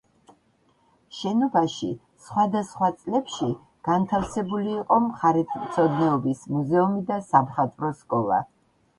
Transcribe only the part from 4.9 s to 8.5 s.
მხარეთმცოდნეობის მუზეუმი და სამხატვრო სკოლა.